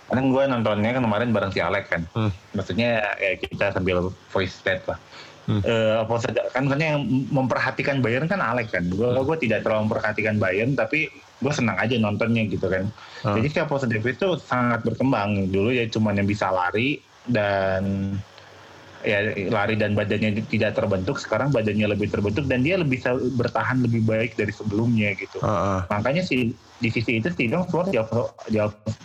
[0.06, 2.06] karena gue nontonnya kan kemarin bareng si Alek kan.
[2.14, 2.30] Hmm.
[2.54, 4.96] Maksudnya ya kita sambil voice chat lah.
[5.46, 5.62] Hmm.
[5.62, 8.82] Eh, apa saja kan karena yang memperhatikan Bayern kan Alek kan.
[8.90, 9.22] Gue Hmm.
[9.22, 12.90] gue tidak terlalu memperhatikan Bayern tapi gue senang aja nontonnya gitu kan.
[13.22, 13.38] Hmm.
[13.38, 15.46] Jadi si Alphonso Davies itu sangat berkembang.
[15.54, 16.98] Dulu ya cuma yang bisa lari
[17.30, 18.14] dan
[19.06, 19.22] ya
[19.54, 24.02] lari dan badannya tidak terbentuk sekarang badannya lebih terbentuk dan dia lebih bisa bertahan lebih
[24.02, 25.80] baik dari sebelumnya gitu Heeh.
[25.86, 26.50] makanya sih
[26.82, 28.98] di sisi itu Steve Swart di Alfonso, di Alfonso,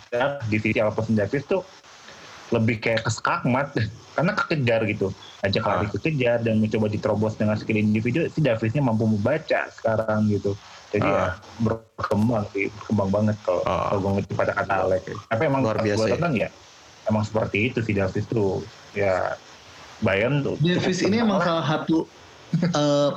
[0.50, 1.62] di sisi Alfonso Davis tuh
[2.52, 3.72] lebih kayak keskakmat
[4.12, 5.08] karena kekejar gitu
[5.40, 5.90] ajak lari Ah.
[5.96, 10.52] kekejar dan mencoba diterobos dengan skill individu si Davisnya mampu membaca sekarang gitu
[10.92, 11.30] jadi ya Ah.
[11.58, 13.88] berkembang sih berkembang banget kalau Ah.
[13.88, 16.28] kalau gue ngerti pada kata Alek tapi emang Luar biasa gue ya.
[16.46, 16.48] ya
[17.08, 18.60] emang seperti itu si Davis tuh
[18.92, 19.34] ya
[20.04, 22.04] Bayern tuh Davis ini emang salah satu
[22.52, 23.10] eh,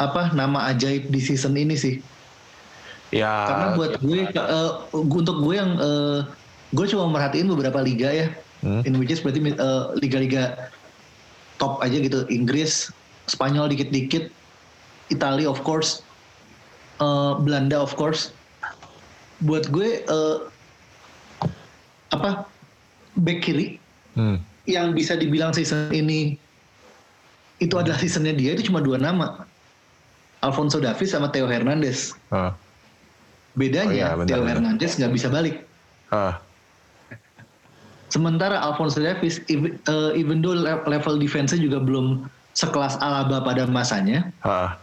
[0.00, 2.00] apa nama ajaib di season ini sih.
[3.12, 3.28] Ya.
[3.46, 6.24] Karena buat gue, eh, untuk gue yang eh,
[6.70, 8.28] gue cuma merhatiin beberapa liga ya,
[8.60, 8.84] Hmm.
[8.84, 10.68] in which is berarti eh, liga-liga
[11.56, 12.92] top aja gitu, Inggris,
[13.24, 14.28] Spanyol dikit-dikit,
[15.08, 16.04] Italia of course,
[16.98, 18.36] eh, Belanda of course.
[19.40, 20.36] Buat gue eh,
[22.12, 22.44] apa
[23.16, 23.80] back kiri
[24.12, 24.42] Hmm.
[24.66, 26.34] yang bisa dibilang season ini
[27.56, 29.46] itu adalah seasonnya dia itu cuma dua nama.
[30.40, 32.16] Alfonso Davies sama Theo Hernandez.
[32.28, 32.56] Ah.
[33.54, 34.42] Bedanya Oh iya, Theo.
[34.42, 35.62] Hernandez nggak bisa balik.
[36.10, 36.42] Ah.
[38.10, 42.26] Sementara Alfonso Davies even, eh, even though le- level defense-nya juga belum
[42.58, 44.82] sekelas Alaba pada masanya, Ah.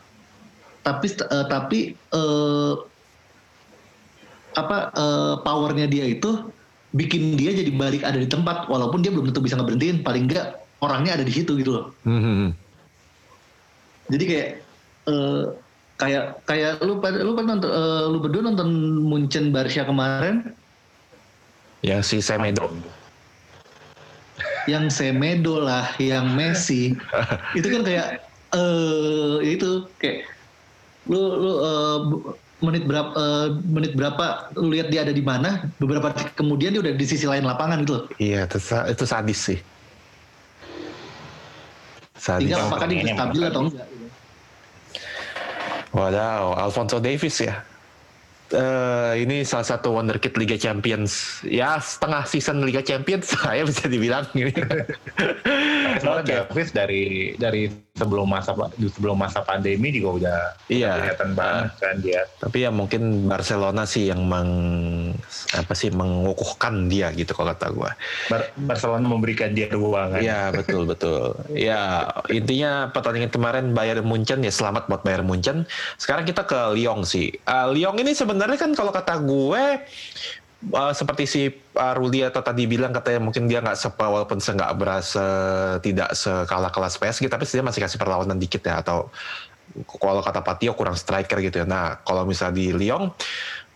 [0.82, 2.74] tapi eh, tapi eh,
[4.56, 6.50] apa eh, powernya dia itu
[6.96, 10.56] bikin dia jadi balik ada di tempat walaupun dia belum tentu bisa ngeberhentiin paling enggak
[10.80, 11.86] orangnya ada di situ gitu loh.
[12.08, 12.52] Hmm, hmm, hmm.
[14.08, 14.50] jadi kayak
[15.12, 15.44] eh,
[16.00, 18.70] kayak kayak lu pada lu pada nonton eh, lu berdua nonton
[19.04, 20.56] Munchen Barca kemarin
[21.86, 22.66] Yang si Semedo.
[24.68, 26.94] Yang Semedo lah yang Messi
[27.58, 28.08] itu kan kayak
[28.54, 30.28] eh itu kayak
[31.08, 31.52] lu lu
[32.12, 36.74] bu- menit berapa eh, menit berapa lu lihat dia ada di mana beberapa detik kemudian
[36.74, 38.58] dia udah di sisi lain lapangan gitu loh Iya, itu,
[38.92, 39.60] itu sadis sih.
[42.18, 42.50] Sadis.
[42.50, 43.86] tinggal apakah dia stabil atau enggak
[45.94, 47.64] Wadaw, Alfonso Davis ya.
[48.48, 51.44] Eh, ini salah satu wonderkid Liga Champions.
[51.44, 54.56] Ya, setengah season Liga Champions saya bisa dibilang ini.
[56.00, 60.40] Soalnya Davis dari dari sebelum masa sebelum masa pandemi juga udah
[60.72, 60.96] Iya.
[60.96, 62.22] kelihatan banget kan dia.
[62.40, 64.48] Tapi ya mungkin Barcelona sih yang meng
[65.52, 67.92] apa sih mengukuhkan dia gitu kalau kata gua.
[68.32, 70.24] Bar- Barcelona memberikan dia ruangan.
[70.24, 71.36] Iya betul betul.
[71.52, 75.68] Ya intinya pertandingan kemarin Bayern Munchen ya selamat buat Bayern Munchen.
[76.00, 77.36] Sekarang kita ke Lyon sih.
[77.44, 79.64] Uh, Lyon ini sebenarnya kan kalau kata gue
[80.74, 84.54] uh, seperti si uh, Ruli atau tadi bilang katanya mungkin dia nggak sepa walaupun se
[84.54, 85.28] nggak berasa
[85.82, 89.10] tidak sekalah kelas PSG tapi dia masih kasih perlawanan dikit ya atau
[89.86, 91.66] kalau kata Patio kurang striker gitu ya.
[91.68, 93.14] Nah kalau misalnya di Lyon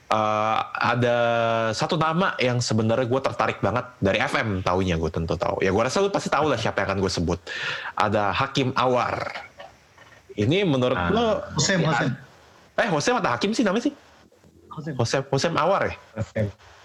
[0.10, 1.18] uh, ada
[1.78, 5.62] satu nama yang sebenarnya gue tertarik banget dari FM taunya gue tentu tahu.
[5.62, 7.40] Ya gue rasa lu pasti tahu lah siapa yang akan gue sebut.
[7.94, 9.30] Ada Hakim Awar.
[10.32, 11.12] Ini menurut Ah.
[11.12, 11.28] lo
[11.60, 12.16] Hosem Hosem
[12.82, 13.94] eh Hosem atau Hakim sih namanya sih?
[14.72, 15.96] Hosem Hosem Hosem Awar ya?
[16.16, 16.42] Oke.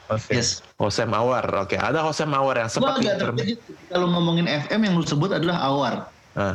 [0.07, 0.31] Oke.
[0.33, 1.47] yes Hosem Awar.
[1.61, 5.03] Oke, ada Hosem Awar yang gua sempat agak Inter- terkejut kalau ngomongin FM yang lu
[5.03, 5.95] sebut adalah Awar
[6.33, 6.55] Ah,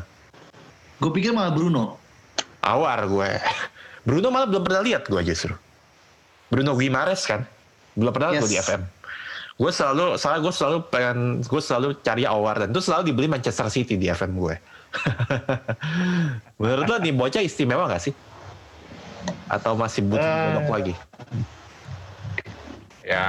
[0.97, 1.97] gue pikir malah Bruno
[2.61, 3.29] Awar gue.
[4.01, 5.57] Bruno malah belum pernah lihat gue justru.
[6.47, 7.41] Bruno Guimares kan?
[7.91, 8.41] Belum pernah Yes.
[8.45, 8.81] tuh di FM.
[9.57, 13.67] Gue selalu, soalnya gue selalu pengen, gue selalu cari Awar dan itu selalu dibeli Manchester
[13.67, 14.55] City di FM gue.
[16.61, 18.13] Menurut lo nih bocah istimewa gak sih?
[19.51, 20.93] Atau masih butuh digodok lagi?
[23.03, 23.25] Ya.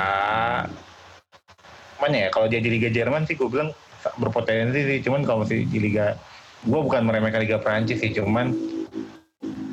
[1.98, 2.28] Mana ya?
[2.30, 3.74] Kalau dia di Liga Jerman sih gue bilang
[4.18, 4.98] berpotensi sih.
[5.02, 6.14] Cuman kalau masih di Liga
[6.62, 8.14] gue bukan meremehkan Liga Prancis sih.
[8.14, 8.54] Cuman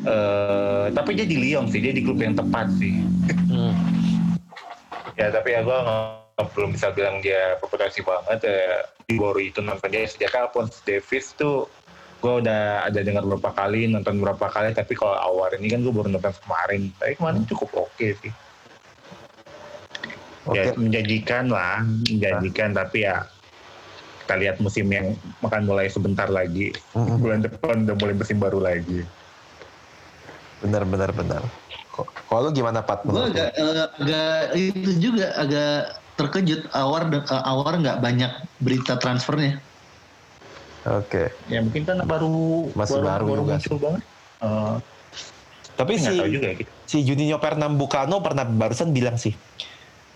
[0.07, 1.81] eh tapi dia di Lyon sih.
[1.81, 3.05] Dia di klub yang tepat sih.
[3.49, 3.73] Hmm.
[5.19, 5.79] ya tapi ya gue
[6.55, 8.39] belum bisa bilang dia berpotensi banget.
[8.45, 11.65] Ya di baru itu nonton dia sejak Alphonse Davis tuh
[12.19, 15.93] gue udah ada dengar beberapa kali nonton beberapa kali tapi kalau awal ini kan gue
[15.93, 18.33] baru nonton kemarin tapi kemarin cukup oke sih
[20.43, 20.55] Oke.
[20.59, 21.79] ya menjanjikan lah
[22.11, 23.23] menjanjikan tapi ya
[24.25, 27.23] kita lihat musim yang akan mulai sebentar lagi Mm-mm.
[27.23, 29.07] bulan depan udah mulai musim baru lagi
[30.59, 31.47] Benar, benar, benar.
[31.95, 33.07] Kok- Kalau lu gimana Pat?
[33.07, 33.31] gue lu?
[33.31, 38.27] agak eh, agak itu juga agak terkejut awar eh, awar nggak banyak
[38.59, 39.63] berita transfernya
[40.89, 41.29] Oke.
[41.45, 44.01] ya mungkin kan baru Masih baru juga muncul banget.
[44.41, 44.75] Eh,
[45.77, 46.71] Tapi si tahu juga ya gitu.
[46.89, 49.31] si Juninho Pernambucano pernah barusan bilang sih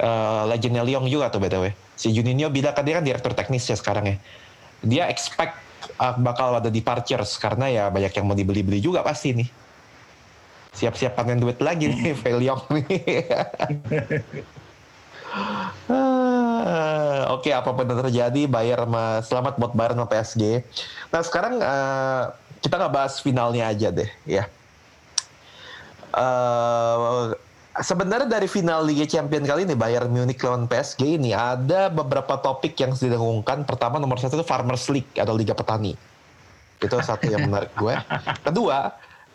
[0.01, 3.77] eh legendnya Lyon juga tuh btw si Juninho bilang kan dia kan direktur teknis ya
[3.77, 4.17] sekarang ya.
[4.83, 5.55] Dia expect
[6.01, 9.47] uh, bakal ada departures karena ya banyak yang mau dibeli-beli juga pasti nih.
[10.73, 13.23] Siap-siap panen duit lagi nih Lyon nih
[16.63, 20.63] Ah, Oke, apa pun yang terjadi, Bayar sama selamat buat Bayern sama PSG.
[21.12, 22.32] Nah sekarang uh,
[22.63, 24.47] kita nggak bahas finalnya aja deh, ya.
[26.15, 27.36] Uh,
[27.84, 32.80] sebenarnya dari final Liga Champions kali ini Bayern Munich lawan PSG ini ada beberapa topik
[32.80, 33.67] yang didengungkan.
[33.67, 35.99] Pertama nomor satu itu Farmers League atau Liga Petani.
[36.80, 37.95] Itu satu yang menarik gue.
[38.47, 38.88] Kedua,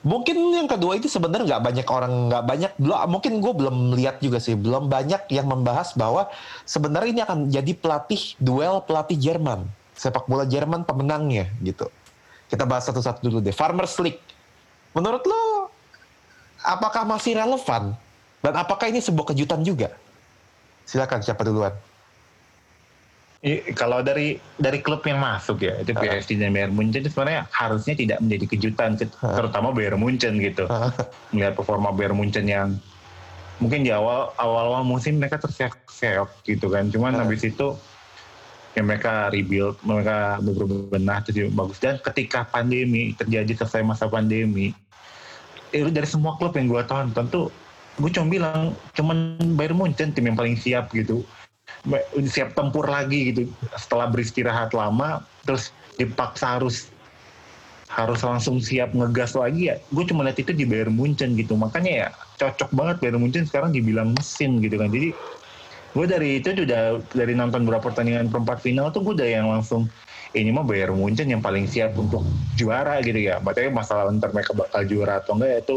[0.07, 4.23] mungkin yang kedua itu sebenarnya nggak banyak orang nggak banyak belum mungkin gue belum lihat
[4.23, 6.31] juga sih belum banyak yang membahas bahwa
[6.63, 9.67] sebenarnya ini akan jadi pelatih duel pelatih Jerman
[9.99, 11.91] sepak bola Jerman pemenangnya gitu.
[12.47, 14.23] Kita bahas satu-satu dulu deh Farmers League.
[14.95, 15.69] Menurut lo
[16.63, 17.99] apakah masih relevan?
[18.39, 19.91] Dan apakah ini sebuah kejutan juga?
[20.87, 21.75] Silakan siapa duluan
[23.39, 27.47] I, kalau dari dari klub yang masuk ya itu PSG dan Bayern Munchen itu sebenarnya
[27.55, 30.67] harusnya tidak menjadi kejutan terutama Bayern Munchen gitu.
[31.31, 32.75] Melihat performa Bayern Munchen yang
[33.63, 36.91] mungkin di awal awal awal musim mereka terseok-seok gitu kan.
[36.91, 37.23] Cuman uh.
[37.23, 37.79] habis itu
[38.75, 41.79] ya mereka rebuild mereka berbenah itu bagus.
[41.79, 44.75] Dan ketika pandemi terjadi selesai masa pandemi
[45.71, 47.47] itu dari semua klub yang gue tonton tuh
[48.03, 51.23] gue cuma bilang cuman Bayern Munchen tim yang paling siap gitu
[52.29, 53.41] siap tempur lagi gitu.
[53.77, 56.91] Setelah beristirahat lama terus dipaksa harus
[57.89, 59.81] harus langsung siap ngegas lagi ya.
[59.91, 61.57] Gue cuma lihat itu di Bayern Munchen gitu.
[61.57, 64.93] Makanya ya cocok banget Bayern Munchen sekarang dibilang mesin gitu kan.
[64.93, 65.17] Jadi
[65.97, 69.89] gue dari itu udah dari nonton beberapa pertandingan perempat final tuh gue udah yang langsung
[70.37, 72.23] ini mah Bayern Munchen yang paling siap untuk
[72.61, 73.41] juara gitu ya.
[73.41, 75.77] Berarti masalah ntar mereka bakal juara atau enggak ya itu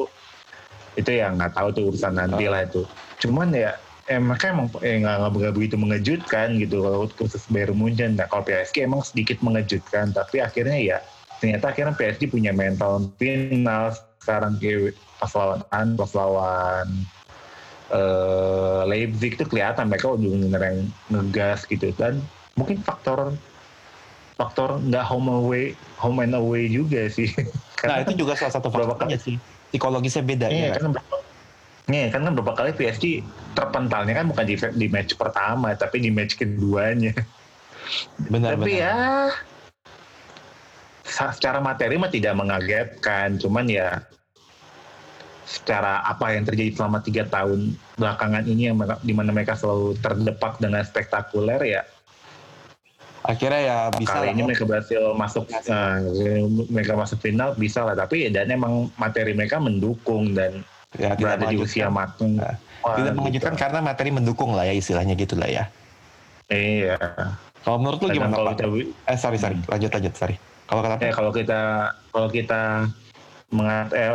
[0.91, 2.83] itu yang nggak tahu tuh urusan nanti lah itu.
[3.23, 3.71] Cuman ya
[4.11, 8.19] eh, mereka emang eh, nggak begitu mengejutkan gitu kalau khusus Bayern Munchen.
[8.19, 10.97] Nah kalau PSG emang sedikit mengejutkan, tapi akhirnya ya
[11.39, 16.87] ternyata akhirnya PSG punya mental final sekarang kayak pas lawan An, pas lawan
[17.89, 22.21] uh, Leipzig itu kelihatan mereka udah bener yang ngegas gitu dan
[22.59, 23.33] mungkin faktor
[24.37, 27.31] faktor nggak home away home and away juga sih.
[27.87, 30.77] nah itu juga salah satu faktornya sih psikologisnya beda iya, ya.
[30.77, 30.91] Kan
[31.89, 33.25] Nih, kan kan beberapa kali PSG
[33.57, 37.15] terpentalnya kan bukan di, di match pertama, tapi di match keduanya.
[38.29, 38.85] Benar, tapi benar.
[38.85, 38.95] ya
[41.11, 43.99] secara materi mah tidak mengagetkan, cuman ya
[45.51, 50.63] secara apa yang terjadi selama tiga tahun belakangan ini yang di mana mereka selalu terdepak
[50.63, 51.83] dengan spektakuler ya
[53.21, 55.99] akhirnya ya bisa kali ini mereka berhasil masuk uh,
[56.71, 60.65] mereka masuk final bisa lah tapi ya dan emang materi mereka mendukung dan
[60.97, 62.39] ya, berada di usia matang.
[62.39, 62.55] Nah,
[62.97, 63.63] tidak mengejutkan gitu.
[63.63, 65.63] karena materi mendukung lah ya istilahnya gitu lah ya.
[66.51, 66.97] Iya.
[67.61, 68.67] Kalau menurut lu gimana kalau Kita,
[69.07, 70.35] eh sorry sorry lanjut lanjut sorry.
[70.67, 71.61] Kalau kata eh, kalau kita
[72.11, 72.61] kalau kita
[73.51, 74.09] mengat eh,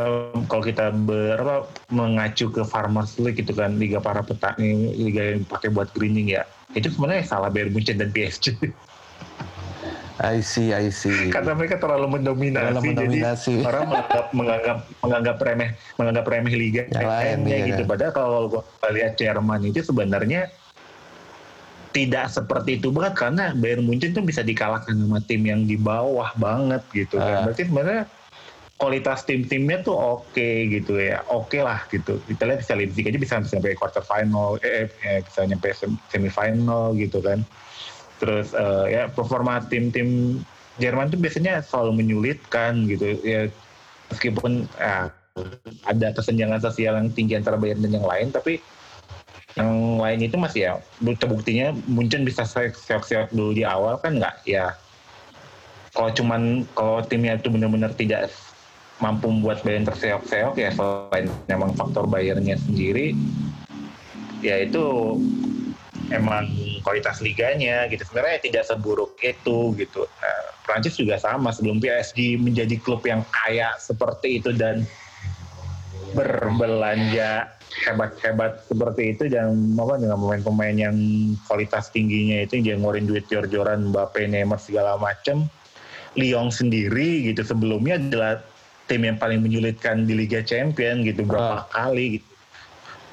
[0.48, 1.56] kalau kita ber, apa,
[1.92, 6.48] mengacu ke Farmers League gitu kan liga para petani liga yang pakai buat greening ya
[6.76, 8.52] itu sebenarnya salah Bayern Munchen dan PSG.
[10.16, 11.28] I see, I see.
[11.28, 13.54] Karena mereka terlalu mendominasi, terlalu mendominasi.
[13.60, 17.82] jadi orang menganggap menganggap menganggap remeh menganggap remeh liga yang lain ya, gitu.
[17.84, 17.90] Kan?
[17.92, 18.62] Padahal kalau gue
[18.96, 20.48] lihat Jerman itu sebenarnya
[21.92, 26.32] tidak seperti itu banget karena Bayern Munchen tuh bisa dikalahkan sama tim yang di bawah
[26.40, 27.44] banget gitu kan.
[27.44, 27.52] Uh.
[27.52, 28.02] Berarti sebenarnya
[28.76, 32.20] kualitas tim-timnya tuh oke okay, gitu ya, oke okay lah gitu.
[32.24, 35.76] Kita lihat bisa Leipzig aja bisa sampai quarter final, eh, eh bisa nyampe
[36.08, 37.44] semifinal gitu kan
[38.16, 40.40] terus uh, ya performa tim-tim
[40.76, 43.48] Jerman tuh biasanya selalu menyulitkan gitu ya.
[44.12, 45.10] Meskipun ya,
[45.88, 48.62] ada kesenjangan sosial yang tinggi antara Bayern dan yang lain tapi
[49.56, 50.72] yang lain itu masih ya
[51.16, 54.76] terbuktinya Munchen bisa seok-seok dulu di awal kan nggak ya.
[55.96, 58.28] Kalau cuman kalau timnya itu benar-benar tidak
[59.00, 63.16] mampu membuat Bayern terseok-seok ya selain memang faktor Bayernnya sendiri
[64.44, 65.16] ya itu
[66.10, 66.50] emang
[66.82, 68.02] kualitas liganya gitu.
[68.06, 70.06] Sebenarnya tidak seburuk itu gitu.
[70.06, 74.82] Nah, Prancis juga sama sebelum PSG menjadi klub yang kaya seperti itu dan
[76.14, 77.50] berbelanja
[77.84, 80.96] hebat-hebat seperti itu dan apa dengan pemain-pemain yang
[81.44, 85.50] kualitas tingginya itu yang ngeluarin duit jor-joran Mbappe, Neymar segala macam
[86.16, 88.40] Lyon sendiri gitu sebelumnya adalah
[88.88, 91.68] tim yang paling menyulitkan di Liga Champion gitu berapa uh.
[91.68, 92.35] kali gitu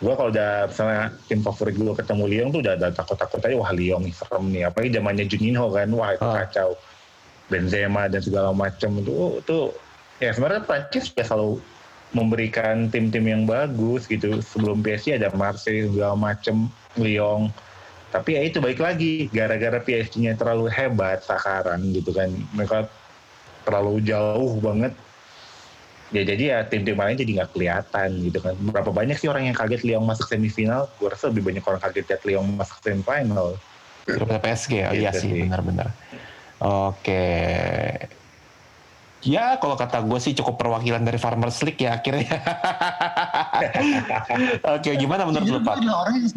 [0.03, 3.71] gue kalau udah misalnya tim favorit gue ketemu Lyon tuh udah ada takut-takut aja wah
[3.71, 4.67] Lyon nih serem nih.
[4.67, 6.35] Apalagi zamannya Juninho kan wah itu oh.
[6.35, 6.69] kacau.
[7.51, 9.75] Benzema dan segala macam itu oh, tuh
[10.17, 11.59] ya sebenarnya Prancis juga selalu
[12.15, 14.43] memberikan tim-tim yang bagus gitu.
[14.43, 16.67] Sebelum PSG ada Marseille segala macam
[16.99, 17.51] Lyon
[18.13, 22.29] tapi ya itu baik lagi gara-gara PSG-nya terlalu hebat sekarang gitu kan.
[22.53, 22.85] Mereka
[23.65, 24.93] terlalu jauh banget
[26.13, 29.57] ya jadi ya tim-tim lain jadi nggak kelihatan gitu kan berapa banyak sih orang yang
[29.57, 33.57] kaget Lyon masuk semifinal gue rasa lebih banyak orang kaget lihat Lyon masuk semifinal
[34.03, 35.41] Daripada PSG, oh iya Gitu sih, sih.
[35.47, 35.87] benar-benar.
[36.59, 37.23] Oke.
[39.23, 42.27] Ya, kalau kata gue sih cukup perwakilan dari Farmers League ya akhirnya.
[44.75, 45.79] Oke, gimana menurut lu, Pak?
[45.79, 46.35] adalah orang yang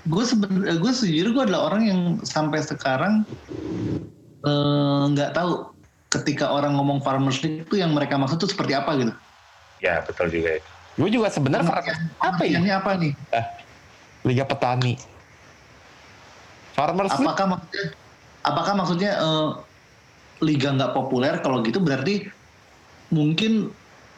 [0.00, 3.24] gue seben gue sejujurnya gue adalah orang yang sampai sekarang
[4.44, 5.68] eh, nggak tahu
[6.10, 9.12] ketika orang ngomong farmers league itu yang mereka maksud tuh seperti apa gitu.
[9.78, 10.58] Ya betul juga.
[10.98, 12.58] Gue juga sebenarnya Pengertian- apa ya?
[12.58, 13.12] pengertiannya apa nih?
[14.26, 14.94] Liga Petani.
[16.74, 17.84] Farmers League Apakah maksudnya
[18.40, 19.48] apakah maksudnya eh,
[20.40, 22.26] liga nggak populer kalau gitu berarti
[23.08, 23.70] mungkin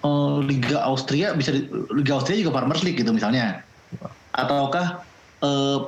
[0.03, 3.63] eh, liga Austria bisa di- liga Austria juga farmers league gitu misalnya
[4.33, 5.05] ataukah
[5.43, 5.79] eh,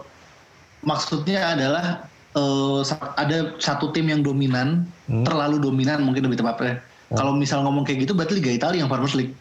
[0.83, 5.23] maksudnya adalah eh, sa- ada satu tim yang dominan Hmm.
[5.23, 7.17] terlalu dominan mungkin lebih tepatnya Hmm.
[7.17, 9.35] kalau misal ngomong kayak gitu berarti liga Italia yang farmers league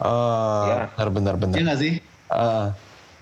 [0.00, 0.88] Eh, Ya.
[0.96, 1.54] benar benar benar.
[1.54, 1.94] ya nggak sih
[2.30, 2.66] Eh,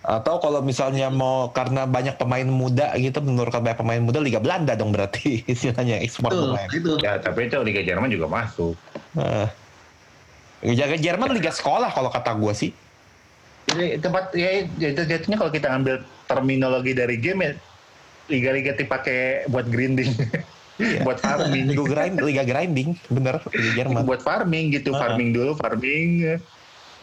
[0.05, 4.73] atau kalau misalnya mau karena banyak pemain muda gitu menurunkan banyak pemain muda Liga Belanda
[4.73, 6.69] dong berarti istilahnya ekspor Betul, pemain.
[6.71, 8.77] itu Ya tapi itu Liga Jerman juga masuk.
[9.17, 9.49] Eh,
[10.63, 12.71] Liga Jerman Liga sekolah kalau kata gue sih.
[13.67, 15.99] Jadi tempat ya itu jatuhnya kalau kita ambil
[16.29, 17.53] terminologi dari game ya
[18.29, 20.13] liga-liga dipakai buat grinding,
[20.77, 21.01] Iya.
[21.09, 24.05] buat farming, Liga grind, Liga grinding, bener Liga Jerman.
[24.05, 25.01] buat farming gitu, Ah.
[25.09, 26.39] farming dulu, farming,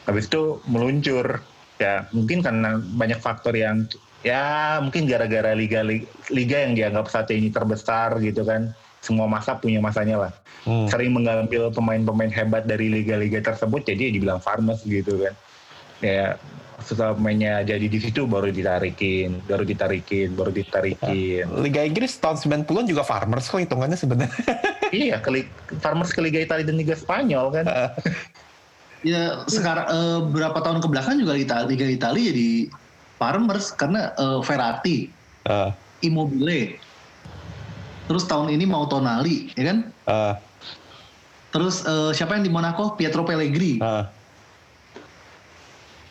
[0.05, 1.41] habis itu meluncur.
[1.75, 3.83] Ya mungkin karena banyak faktor yang
[4.23, 5.83] ya mungkin gara-gara liga
[6.29, 8.71] liga yang dianggap saat ini terbesar gitu kan,
[9.03, 10.31] semua masa punya masanya lah.
[10.63, 10.87] Hmm.
[10.87, 15.33] Sering mengambil pemain-pemain hebat dari liga-liga tersebut, jadi dibilang farmers gitu kan.
[15.99, 16.37] Ya
[16.85, 21.49] setelah pemainnya jadi di situ baru ditarikin, baru ditarikin, baru ditarikin.
[21.59, 24.29] Liga Inggris tahun 90-an juga farmers kok hitungannya sebenarnya.
[24.93, 25.33] iya, ke
[25.81, 27.65] farmers ke Liga Italia dan Liga Spanyol kan.
[29.01, 32.49] ya sekarang eh, berapa tahun ke belakang juga Liga Liga Italia jadi
[33.17, 34.97] farmers karena eh, Verratti,
[35.45, 35.69] Eh,
[36.01, 36.77] Immobile.
[38.05, 39.77] Terus tahun ini mau Tonali, ya kan?
[39.89, 40.33] eh,
[41.49, 42.93] Terus eh, siapa yang di Monaco?
[42.93, 43.81] Pietro Pellegrini.
[43.81, 44.05] eh.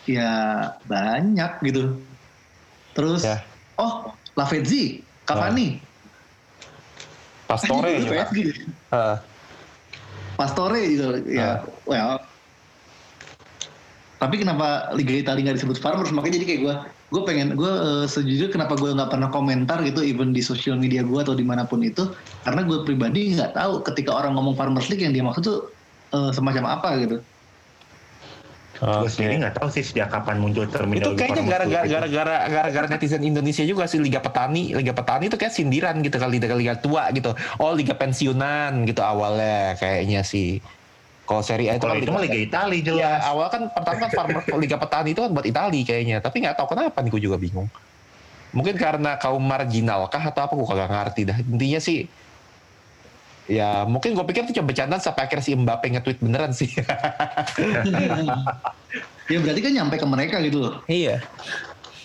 [0.04, 0.32] Ya
[0.84, 2.04] banyak gitu.
[2.94, 3.40] Terus Ya.
[3.80, 5.80] oh Lavezzi, Cavani.
[7.48, 8.24] Pastore Kan juga juga.
[8.28, 8.38] PSG.
[8.92, 9.16] Eh,
[10.34, 11.06] Pastore gitu.
[11.30, 12.18] Ya, well.
[14.18, 16.08] Tapi kenapa Liga Italia nggak disebut farmers?
[16.08, 16.74] Makanya jadi kayak gue,
[17.12, 21.04] gue pengen, gue eh, sejujurnya kenapa gue nggak pernah komentar gitu, even di sosial media
[21.04, 22.08] gue atau di mana pun itu,
[22.42, 25.58] karena gue pribadi nggak tahu ketika orang ngomong farmers league yang dia maksud tuh
[26.16, 27.20] eh, semacam apa gitu.
[28.74, 29.08] Gue oke.
[29.08, 31.92] sendiri nggak tahu sih sejak kapan muncul Itu terminologi kayaknya farmers gara-gara itu.
[31.94, 36.42] gara-gara gara-gara netizen Indonesia juga sih Liga Petani, Liga Petani itu kayak sindiran gitu kali
[36.42, 37.30] liga liga tua gitu.
[37.56, 40.58] Oh Liga pensiunan gitu awalnya kayaknya sih.
[41.24, 43.20] Kalau Serie A itu Kalau kan itu mah Liga Italia Ya jelas.
[43.24, 46.76] awal kan pertama kan farmer Liga Petani itu kan buat Itali kayaknya, tapi nggak tahu
[46.76, 47.70] kenapa nih gue juga bingung.
[48.52, 51.38] Mungkin karena kaum marginal kah atau apa gue kagak ngerti dah.
[51.40, 52.06] Intinya sih
[53.44, 56.72] ya mungkin gue pikir itu cuma bercandaan sampai akhirnya si Mbappe nge-tweet beneran sih.
[59.32, 60.74] ya berarti kan nyampe ke mereka gitu loh.
[60.88, 61.20] Iya.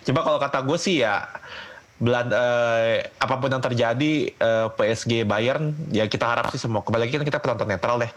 [0.04, 1.28] Coba kalau kata gue sih ya
[2.00, 7.08] Belanda eh, apa pun yang terjadi eh, PSG Bayern ya kita harap sih semua kembali
[7.08, 8.12] lagi kan kita penonton netral deh.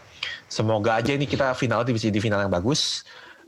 [0.46, 3.02] Semoga aja ini kita final bisa di final yang bagus.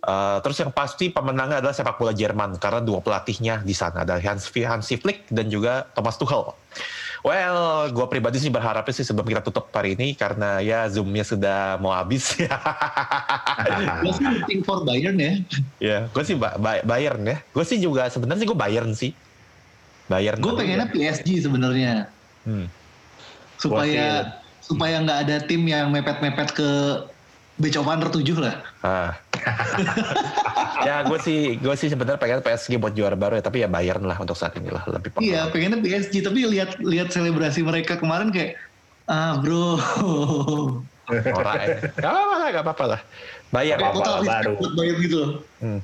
[0.04, 4.20] Eh, terus yang pasti pemenangnya adalah sepak bola Jerman karena dua pelatihnya di sana ada
[4.20, 6.52] Hans Hansi Flick dan juga Thomas Tuchel.
[7.24, 11.80] Well, gue pribadi sih berharapnya sih sebelum kita tutup hari ini karena ya zoomnya sudah
[11.80, 12.52] mau habis ya.
[14.04, 15.32] Gue sih rooting for Bayern ya.
[15.80, 17.40] Ya, gue sih ba Ba- Bayern ya.
[17.48, 19.16] Gue sih juga sebenarnya sih gue Bayern sih.
[20.04, 20.36] Bayern.
[20.36, 22.12] Gue pengennya PSG sebenarnya
[22.44, 22.68] Hmm.
[23.56, 24.28] supaya
[24.60, 26.70] supaya nggak ada tim yang mepet-mepet ke
[27.54, 28.54] Beach of Wonder 7 lah.
[28.82, 29.14] Ah.
[30.88, 34.02] ya gue sih gue sih sebenarnya pengen PSG buat juara baru ya, tapi ya Bayern
[34.02, 38.34] lah untuk saat ini lah lebih Iya, pengennya PSG tapi lihat lihat selebrasi mereka kemarin
[38.34, 38.58] kayak
[39.06, 39.78] ah bro.
[41.04, 41.66] Norak ya.
[42.00, 43.00] Gak apa-apa lah, gak apa-apa lah.
[43.52, 43.78] Bayern.
[43.78, 43.98] Apa-apa.
[44.00, 44.54] Total respect baru.
[44.74, 45.16] Bayern gitu.
[45.20, 45.30] loh.
[45.60, 45.80] Hmm.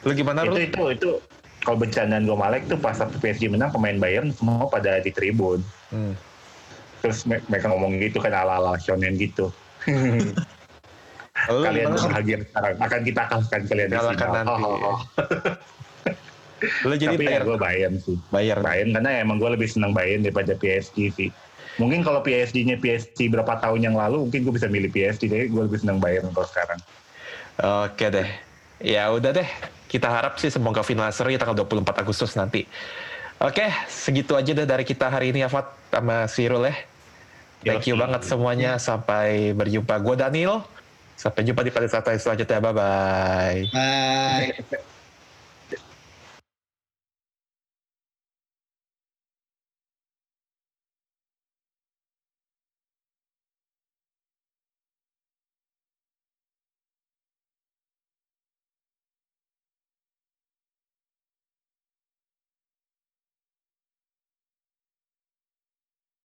[0.00, 0.56] Lu gimana itu lu?
[0.56, 1.10] itu itu
[1.60, 5.60] kalau bercandaan gue Malek tuh pas waktu PSG menang pemain Bayern semua pada di tribun.
[5.92, 6.16] Hmm.
[7.04, 9.52] Terus me- mereka ngomong gitu kan ala-ala shonen gitu.
[11.50, 14.30] Lu kalian bahagia sekarang akan kita kalahkan kalian di final.
[14.30, 14.50] nanti.
[14.50, 14.98] Oh, oh, oh.
[16.88, 17.46] Lu jadi Tapi ya Bayern.
[17.48, 18.16] gue Bayern sih.
[18.28, 18.62] Bayern.
[18.62, 21.30] Bayern karena emang gue lebih senang Bayern daripada PSG sih.
[21.80, 25.62] Mungkin kalau PSG-nya PSG berapa tahun yang lalu mungkin gue bisa milih PSG tapi gue
[25.64, 26.80] lebih senang Bayern kalau sekarang.
[27.88, 28.28] Oke deh.
[28.80, 29.48] Ya udah deh.
[29.88, 32.68] Kita harap sih semoga final seri tanggal 24 Agustus nanti.
[33.40, 36.76] Oke, segitu aja deh dari kita hari ini Afat sama Sirul ya.
[37.64, 38.02] Thank you Yosi.
[38.04, 38.70] banget semuanya.
[38.76, 39.96] Sampai berjumpa.
[40.00, 40.60] Gue Daniel.
[41.20, 42.64] Sampai jumpa di pada saat selanjutnya.
[42.64, 43.68] Bye-bye.
[43.68, 44.88] Bye.